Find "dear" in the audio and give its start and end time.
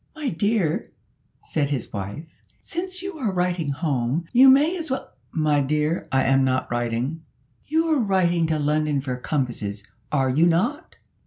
0.29-0.89, 5.61-6.07